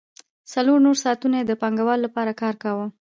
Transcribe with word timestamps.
څلور 0.53 0.77
نور 0.85 0.97
ساعتونه 1.03 1.35
یې 1.39 1.45
د 1.47 1.53
پانګوال 1.61 1.99
لپاره 2.05 2.37
کار 2.41 2.55
کاوه 2.63 2.85